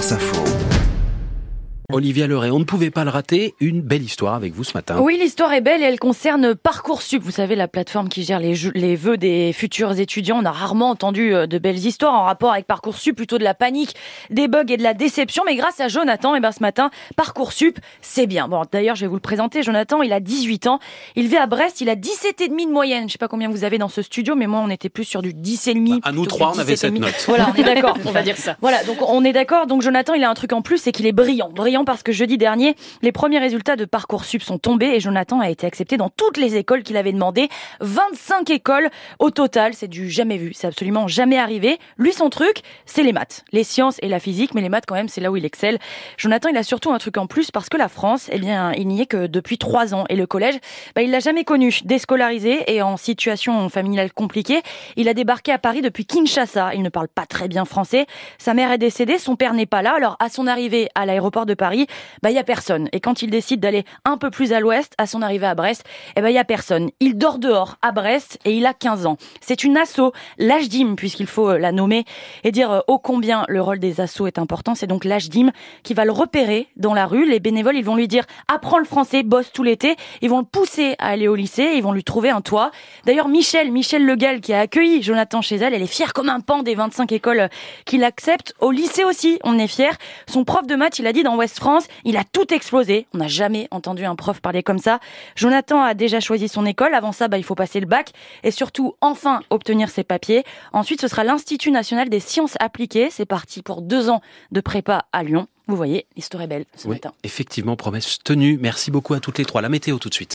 France 0.00 0.12
Info. 0.12 0.89
Olivia 1.92 2.26
Leray, 2.26 2.50
on 2.50 2.58
ne 2.58 2.64
pouvait 2.64 2.90
pas 2.90 3.04
le 3.04 3.10
rater, 3.10 3.54
une 3.60 3.80
belle 3.80 4.02
histoire 4.02 4.34
avec 4.34 4.52
vous 4.54 4.64
ce 4.64 4.76
matin. 4.76 4.98
Oui, 5.00 5.18
l'histoire 5.20 5.52
est 5.52 5.60
belle 5.60 5.82
et 5.82 5.84
elle 5.84 5.98
concerne 5.98 6.54
Parcoursup, 6.54 7.22
vous 7.22 7.30
savez, 7.30 7.56
la 7.56 7.68
plateforme 7.68 8.08
qui 8.08 8.22
gère 8.22 8.38
les, 8.38 8.54
les 8.74 8.96
vœux 8.96 9.16
des 9.16 9.52
futurs 9.52 9.98
étudiants. 9.98 10.38
On 10.40 10.44
a 10.44 10.52
rarement 10.52 10.90
entendu 10.90 11.34
euh, 11.34 11.46
de 11.46 11.58
belles 11.58 11.78
histoires 11.78 12.14
en 12.14 12.24
rapport 12.24 12.52
avec 12.52 12.66
Parcoursup, 12.66 13.16
plutôt 13.16 13.38
de 13.38 13.44
la 13.44 13.54
panique, 13.54 13.94
des 14.30 14.48
bugs 14.48 14.64
et 14.68 14.76
de 14.76 14.82
la 14.82 14.94
déception. 14.94 15.42
Mais 15.46 15.56
grâce 15.56 15.80
à 15.80 15.88
Jonathan, 15.88 16.34
et 16.34 16.38
eh 16.38 16.40
ben 16.40 16.52
ce 16.52 16.60
matin, 16.60 16.90
Parcoursup, 17.16 17.78
c'est 18.00 18.26
bien. 18.26 18.48
Bon, 18.48 18.62
d'ailleurs, 18.70 18.96
je 18.96 19.02
vais 19.02 19.08
vous 19.08 19.16
le 19.16 19.20
présenter. 19.20 19.62
Jonathan, 19.62 20.02
il 20.02 20.12
a 20.12 20.20
18 20.20 20.66
ans, 20.68 20.78
il 21.16 21.26
vit 21.26 21.36
à 21.36 21.46
Brest, 21.46 21.80
il 21.80 21.88
a 21.88 21.96
17 21.96 22.40
et 22.40 22.48
demi 22.48 22.66
de 22.66 22.72
moyenne. 22.72 23.08
Je 23.08 23.12
sais 23.12 23.18
pas 23.18 23.28
combien 23.28 23.48
vous 23.48 23.64
avez 23.64 23.78
dans 23.78 23.88
ce 23.88 24.02
studio, 24.02 24.36
mais 24.36 24.46
moi, 24.46 24.60
on 24.64 24.70
était 24.70 24.88
plus 24.88 25.04
sur 25.04 25.22
du 25.22 25.34
10 25.34 25.68
et 25.68 25.74
demi. 25.74 26.00
Bah, 26.00 26.10
à 26.10 26.12
nous 26.12 26.26
trois, 26.26 26.52
on 26.54 26.58
avait 26.58 26.76
cette 26.76 26.98
note. 26.98 27.24
Voilà, 27.26 27.50
on 27.52 27.58
est 27.58 27.64
d'accord. 27.74 27.96
on 28.04 28.12
va 28.12 28.22
dire 28.22 28.36
ça. 28.36 28.56
Voilà, 28.60 28.82
donc 28.84 28.98
on 29.02 29.24
est 29.24 29.32
d'accord. 29.32 29.66
Donc 29.66 29.82
Jonathan, 29.82 30.14
il 30.14 30.24
a 30.24 30.30
un 30.30 30.34
truc 30.34 30.52
en 30.52 30.62
plus, 30.62 30.78
c'est 30.78 30.92
qu'il 30.92 31.06
est 31.06 31.12
brillant. 31.12 31.50
Brillant 31.50 31.79
parce 31.84 32.02
que 32.02 32.12
jeudi 32.12 32.38
dernier, 32.38 32.76
les 33.02 33.12
premiers 33.12 33.38
résultats 33.38 33.76
de 33.76 33.84
Parcoursup 33.84 34.42
sont 34.42 34.58
tombés 34.58 34.94
et 34.94 35.00
Jonathan 35.00 35.40
a 35.40 35.50
été 35.50 35.66
accepté 35.66 35.96
dans 35.96 36.08
toutes 36.08 36.36
les 36.36 36.56
écoles 36.56 36.82
qu'il 36.82 36.96
avait 36.96 37.12
demandé. 37.12 37.48
25 37.80 38.50
écoles 38.50 38.90
au 39.18 39.30
total, 39.30 39.74
c'est 39.74 39.88
du 39.88 40.10
jamais 40.10 40.38
vu, 40.38 40.52
c'est 40.54 40.66
absolument 40.66 41.08
jamais 41.08 41.38
arrivé. 41.38 41.78
Lui, 41.96 42.12
son 42.12 42.30
truc, 42.30 42.62
c'est 42.86 43.02
les 43.02 43.12
maths, 43.12 43.44
les 43.52 43.64
sciences 43.64 43.98
et 44.02 44.08
la 44.08 44.20
physique, 44.20 44.54
mais 44.54 44.60
les 44.60 44.68
maths 44.68 44.84
quand 44.86 44.94
même, 44.94 45.08
c'est 45.08 45.20
là 45.20 45.30
où 45.30 45.36
il 45.36 45.44
excelle. 45.44 45.78
Jonathan, 46.16 46.48
il 46.48 46.56
a 46.56 46.62
surtout 46.62 46.92
un 46.92 46.98
truc 46.98 47.16
en 47.16 47.26
plus 47.26 47.50
parce 47.50 47.68
que 47.68 47.76
la 47.76 47.88
France, 47.88 48.28
eh 48.32 48.38
bien, 48.38 48.72
il 48.72 48.88
n'y 48.88 49.00
est 49.00 49.06
que 49.06 49.26
depuis 49.26 49.58
trois 49.58 49.94
ans 49.94 50.04
et 50.08 50.16
le 50.16 50.26
collège, 50.26 50.56
bah, 50.94 51.02
il 51.02 51.10
l'a 51.10 51.20
jamais 51.20 51.44
connu. 51.44 51.80
Déscolarisé 51.84 52.72
et 52.74 52.82
en 52.82 52.96
situation 52.96 53.68
familiale 53.68 54.12
compliquée, 54.12 54.62
il 54.96 55.08
a 55.08 55.14
débarqué 55.14 55.52
à 55.52 55.58
Paris 55.58 55.82
depuis 55.82 56.04
Kinshasa. 56.04 56.74
Il 56.74 56.82
ne 56.82 56.88
parle 56.88 57.08
pas 57.08 57.26
très 57.26 57.48
bien 57.48 57.64
français. 57.64 58.06
Sa 58.38 58.54
mère 58.54 58.72
est 58.72 58.78
décédée, 58.78 59.18
son 59.18 59.36
père 59.36 59.54
n'est 59.54 59.66
pas 59.66 59.82
là. 59.82 59.94
Alors, 59.94 60.16
à 60.20 60.28
son 60.28 60.46
arrivée 60.46 60.88
à 60.94 61.06
l'aéroport 61.06 61.46
de 61.46 61.54
Paris, 61.54 61.69
bah, 62.22 62.30
il 62.30 62.34
y 62.34 62.38
a 62.38 62.44
personne. 62.44 62.88
Et 62.92 63.00
quand 63.00 63.22
il 63.22 63.30
décide 63.30 63.60
d'aller 63.60 63.84
un 64.04 64.16
peu 64.16 64.30
plus 64.30 64.52
à 64.52 64.60
l'ouest, 64.60 64.94
à 64.98 65.06
son 65.06 65.22
arrivée 65.22 65.46
à 65.46 65.54
Brest, 65.54 65.84
eh 66.16 66.20
ben, 66.20 66.28
il 66.28 66.34
y 66.34 66.38
a 66.38 66.44
personne. 66.44 66.90
Il 67.00 67.16
dort 67.16 67.38
dehors, 67.38 67.76
à 67.82 67.92
Brest, 67.92 68.38
et 68.44 68.52
il 68.52 68.66
a 68.66 68.74
15 68.74 69.06
ans. 69.06 69.16
C'est 69.40 69.64
une 69.64 69.76
asso, 69.76 70.12
l'AJDIM, 70.38 70.94
puisqu'il 70.96 71.26
faut 71.26 71.50
euh, 71.50 71.58
la 71.58 71.72
nommer, 71.72 72.04
et 72.44 72.52
dire 72.52 72.70
euh, 72.70 72.80
ô 72.86 72.98
combien 72.98 73.44
le 73.48 73.60
rôle 73.60 73.78
des 73.78 74.00
assos 74.00 74.26
est 74.26 74.38
important. 74.38 74.74
C'est 74.74 74.86
donc 74.86 75.04
l'AJDIM 75.04 75.50
qui 75.82 75.94
va 75.94 76.04
le 76.04 76.12
repérer 76.12 76.68
dans 76.76 76.94
la 76.94 77.06
rue. 77.06 77.28
Les 77.28 77.40
bénévoles, 77.40 77.76
ils 77.76 77.84
vont 77.84 77.96
lui 77.96 78.08
dire, 78.08 78.24
apprends 78.48 78.78
le 78.78 78.84
français, 78.84 79.22
bosse 79.22 79.52
tout 79.52 79.62
l'été. 79.62 79.96
Ils 80.22 80.30
vont 80.30 80.40
le 80.40 80.44
pousser 80.44 80.94
à 80.98 81.08
aller 81.08 81.28
au 81.28 81.34
lycée, 81.34 81.72
ils 81.74 81.82
vont 81.82 81.92
lui 81.92 82.04
trouver 82.04 82.30
un 82.30 82.40
toit. 82.40 82.70
D'ailleurs, 83.04 83.28
Michel, 83.28 83.70
Michel 83.72 84.04
Legal, 84.04 84.40
qui 84.40 84.52
a 84.52 84.60
accueilli 84.60 85.02
Jonathan 85.02 85.42
chez 85.42 85.56
elle, 85.56 85.74
elle 85.74 85.82
est 85.82 85.86
fière 85.86 86.12
comme 86.12 86.28
un 86.28 86.40
pan 86.40 86.62
des 86.62 86.74
25 86.74 87.12
écoles 87.12 87.48
qui 87.84 87.98
l'acceptent. 87.98 88.54
Au 88.60 88.70
lycée 88.70 89.04
aussi, 89.04 89.38
on 89.44 89.58
est 89.58 89.66
fier. 89.66 89.96
Son 90.28 90.44
prof 90.44 90.66
de 90.66 90.74
maths, 90.74 90.98
il 90.98 91.06
a 91.06 91.12
dit 91.12 91.22
dans 91.22 91.36
West 91.36 91.59
France, 91.60 91.86
il 92.04 92.16
a 92.16 92.24
tout 92.24 92.52
explosé 92.52 93.06
on 93.14 93.18
n'a 93.18 93.28
jamais 93.28 93.68
entendu 93.70 94.04
un 94.04 94.16
prof 94.16 94.40
parler 94.40 94.62
comme 94.62 94.78
ça. 94.78 95.00
Jonathan 95.36 95.82
a 95.82 95.94
déjà 95.94 96.20
choisi 96.20 96.48
son 96.48 96.64
école. 96.66 96.94
Avant 96.94 97.12
ça, 97.12 97.28
bah, 97.28 97.38
il 97.38 97.44
faut 97.44 97.54
passer 97.54 97.80
le 97.80 97.86
bac 97.86 98.12
et 98.42 98.50
surtout 98.50 98.94
enfin 99.00 99.40
obtenir 99.50 99.90
ses 99.90 100.04
papiers. 100.04 100.44
Ensuite, 100.72 101.00
ce 101.00 101.08
sera 101.08 101.24
l'Institut 101.24 101.70
national 101.70 102.08
des 102.08 102.20
sciences 102.20 102.56
appliquées. 102.60 103.08
C'est 103.10 103.26
parti 103.26 103.62
pour 103.62 103.82
deux 103.82 104.08
ans 104.08 104.20
de 104.52 104.60
prépa 104.60 105.06
à 105.12 105.22
Lyon. 105.22 105.46
Vous 105.68 105.76
voyez, 105.76 106.06
l'histoire 106.16 106.42
est 106.42 106.48
belle 106.48 106.64
ce 106.74 106.88
matin. 106.88 107.12
Effectivement, 107.22 107.76
promesse 107.76 108.18
tenue. 108.24 108.58
Merci 108.60 108.90
beaucoup 108.90 109.14
à 109.14 109.20
toutes 109.20 109.38
les 109.38 109.44
trois. 109.44 109.62
La 109.62 109.68
météo 109.68 109.98
tout 109.98 110.08
de 110.08 110.14
suite. 110.14 110.28